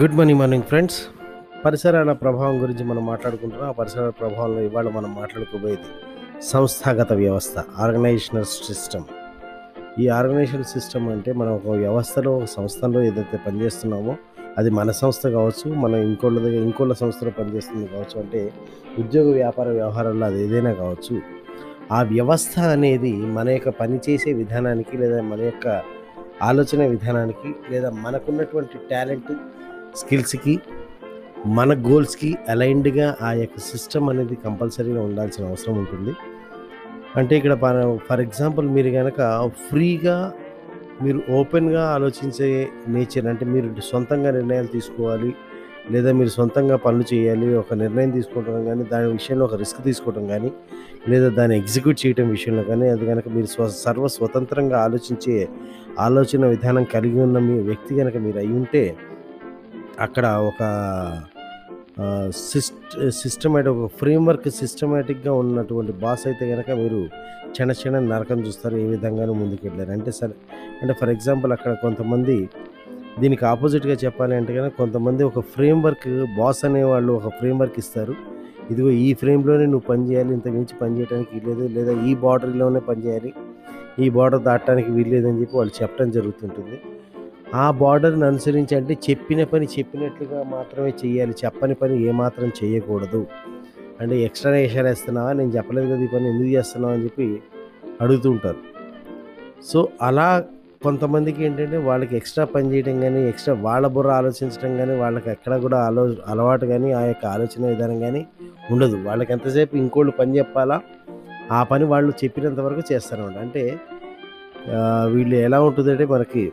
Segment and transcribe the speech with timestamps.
[0.00, 0.96] Good morning morning friends
[1.64, 3.68] పరిసరాల ప్రభావం గురించి మనం మాట్లాడుకుంటున్నాం.
[3.68, 5.88] ఆ పరిసరాల ప్రభావంలో ఇవాళ మనం మాట్లాడుకోబోయేది
[6.42, 9.04] సంస్థాగత వ్యవస్థ ఆర్గనైజేషనల్ సిస్టమ్
[10.00, 14.16] ఈ ఆర్గనైజేషన్ సిస్టమ్ అంటే మనం ఒక వ్యవస్థలో ఒక సంస్థలో ఏదైతే పనిచేస్తున్నామో
[14.58, 18.52] అది మన సంస్థ కావచ్చు మనం ఇంకోళ్ళ దగ్గర ఇంకోళ్ళ సంస్థలో పనిచేస్తుంది కావచ్చు అంటే
[18.98, 21.16] ఉద్యోగ వ్యాపార వ్యవహారాల్లో అది ఏదైనా కావచ్చు.
[21.92, 25.82] ఆ వ్యవస్థ అనేది మన యొక్క పనిచేసే విధానానికి లేదా మన యొక్క
[26.42, 29.32] ఆలోచన విధానానికి లేదా మనకున్నటువంటి టాలెంట్
[29.96, 30.54] స్కిల్స్కి
[31.46, 36.12] మన గోల్స్కి అలైన్డ్గా ఆ యొక్క సిస్టమ్ అనేది కంపల్సరీగా ఉండాల్సిన అవసరం ఉంటుంది.
[37.16, 37.54] అంటే ఇక్కడ
[38.08, 39.20] ఫర్ ఎగ్జాంపుల్ మీరు కనుక
[39.70, 40.16] ఫ్రీగా
[41.02, 42.46] మీరు ఓపెన్గా ఆలోచించే
[42.88, 45.30] నేచర్ అంటే మీరు సొంతంగా నిర్ణయాలు తీసుకోవాలి
[45.90, 50.50] లేదా మీరు సొంతంగా పనులు చేయాలి ఒక నిర్ణయం తీసుకోవడం కానీ దాని విషయంలో ఒక రిస్క్ తీసుకోవడం కానీ
[51.08, 55.36] లేదా దాన్ని ఎగ్జిక్యూట్ చేయడం విషయంలో కానీ అది కనుక మీరు స్వ సర్వ స్వతంత్రంగా ఆలోచించే
[55.98, 58.82] ఆలోచన విధానం కలిగి ఉన్న మీ వ్యక్తి కనుక మీరు అయి ఉంటే
[60.04, 60.62] అక్కడ ఒక
[62.48, 66.98] సిస్ట్ సిస్టమేటిక్ ఒక ఫ్రేమ్వర్క్ సిస్టమేటిక్గా ఉన్నటువంటి బాస్ అయితే కనుక మీరు
[67.56, 70.34] చిన్న చిన్న నరకం చూస్తారు ఏ విధంగానూ ముందుకెళ్ళారు అంటే సరే
[70.80, 72.36] అంటే ఫర్ ఎగ్జాంపుల్ అక్కడ కొంతమంది
[73.20, 76.08] దీనికి ఆపోజిట్గా చెప్పాలి అంటే కనుక కొంతమంది ఒక ఫ్రేమ్వర్క్
[76.38, 78.16] బాస్ అనేవాళ్ళు ఒక ఫ్రేమ్వర్క్ ఇస్తారు.
[78.70, 83.02] ఇదిగో ఈ ఫ్రేమ్లోనే నువ్వు పని చేయాలి ఇంత మించి పని చేయడానికి లేదు లేదా ఈ బార్డర్లోనే పని
[83.06, 83.32] చేయాలి
[84.04, 86.78] ఈ బార్డర్ దాటడానికి వీల్లేదని చెప్పి వాళ్ళు చెప్పడం జరుగుతుంటుంది.
[87.54, 93.26] ఆ బార్డర్ని అనుసరించి అంటే చెప్పిన పని చెప్పినట్లుగా మాత్రమే చేయాలి చెప్పని పని ఏమాత్రం చేయకూడదు
[94.00, 95.32] అంటే ఎక్స్ట్రా నేషన్ వేస్తున్నావా?
[95.32, 96.94] నేను చెప్పలేదు కదా ఈ పని ఎందుకు చేస్తున్నావు?
[96.94, 97.26] అని చెప్పి
[98.00, 98.60] అడుగుతుంటారు
[99.64, 100.26] సో అలా
[100.82, 105.78] కొంతమందికి ఏంటంటే వాళ్ళకి ఎక్స్ట్రా పని చేయడం కానీ ఎక్స్ట్రా వాళ్ళ బుర్ర ఆలోచించడం కానీ వాళ్ళకి ఎక్కడ కూడా
[105.86, 108.26] ఆలో అలవాటు కానీ ఆ యొక్క ఆలోచన విధానం కానీ
[108.70, 108.96] ఉండదు.
[109.04, 110.80] వాళ్ళకి ఎంతసేపు ఇంకోళ్ళు పని చెప్పాలా?
[111.52, 113.38] ఆ పని వాళ్ళు చెప్పినంత వరకు చేస్తారన్నమాట.
[113.38, 113.62] అంటే
[115.06, 116.52] వీళ్ళు ఎలా ఉంటుందంటే మనకి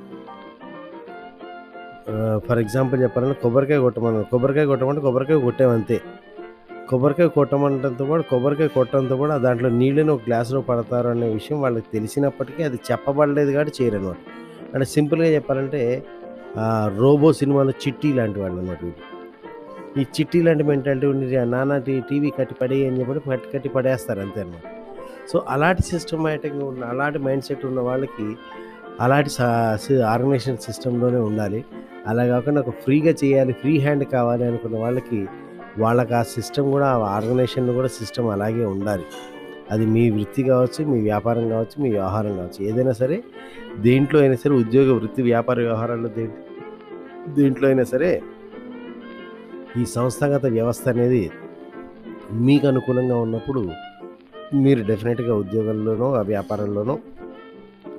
[2.47, 6.01] ఫర్ ఎగ్జాంపుల్ చెప్పాలంటే కొబ్బరికాయ కొట్టమన్నారు కొబ్బరికాయ కొట్టమంటే కొబ్బరికాయ కొట్టామంతే
[6.89, 12.63] కొబ్బరికాయ కొట్టమంటంతో పాటు కొబ్బరికాయ కొట్టడంతో కూడా దాంట్లో నీళ్ళని ఒక గ్లాసులో పడతారు అనే విషయం వాళ్ళకి తెలిసినప్పటికీ
[12.63, 14.15] అది చెప్పబడలేదు కాబట్టి చేయరనమాట
[14.75, 16.03] అంటే సింపుల్గా చెప్పాలంటే
[16.97, 18.61] రోబో సినిమాలో చిట్టి లాంటి వాళ్ళు.
[18.61, 18.79] అనమాట
[19.99, 24.61] ఈ చిట్టి లాంటి మెంటాలిటీ ఉండి టీవీ కట్టి పడేయి అని చెప్పి కట్టి కట్టి పడేస్తారు అంతే అనమాట
[25.31, 28.35] సో అలాంటి సిస్టమేటిక్గా ఉన్న అలాంటి మైండ్ సెట్ ఉన్న వాళ్ళకి
[28.99, 29.43] అలాంటి
[30.03, 31.65] ఆర్గనైజేషన్ సిస్టంలోనే ఉండాలి.
[32.07, 35.27] అలా కాకుండా ఒక ఫ్రీగా చేయాలి ఫ్రీ హ్యాండ్ కావాలి అనుకున్న వాళ్ళకి
[35.77, 39.03] వాళ్ళకి ఆ సిస్టమ్ కూడా ఆ ఆర్గనైజేషన్ కూడా సిస్టమ్ అలాగే ఉండాలి.
[39.71, 42.65] అది మీ వృత్తి కావచ్చు మీ వ్యాపారం కావచ్చు మీ వ్యవహారం కావచ్చు.
[42.65, 43.23] ఏదైనా సరే
[43.77, 46.43] దేంట్లో అయినా సరే ఉద్యోగ వృత్తి వ్యాపార వ్యవహారాల్లో దేంట్లో
[47.33, 48.21] దేంట్లో అయినా సరే
[49.77, 51.31] ఈ సంస్థాగత వ్యవస్థ అనేది
[52.31, 53.69] మీకు అనుకూలంగా ఉన్నప్పుడు
[54.53, 56.99] మీరు డెఫినెట్గా ఉద్యోగంలోనో ఆ వ్యాపారంలోనో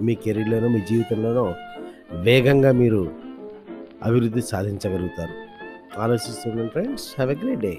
[0.03, 1.55] మీ కెరీర్లోనో మీ జీవితంలోనో
[2.13, 3.24] వేగంగా మీరు
[4.05, 5.35] అభివృద్ధి సాధించగలుగుతారు.
[6.01, 7.79] ఆలోచిస్తున్న friends have a great day